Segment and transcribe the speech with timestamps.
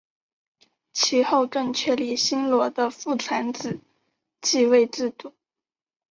[0.93, 3.79] 其后更确立新罗的父传子
[4.41, 5.35] 继位制度。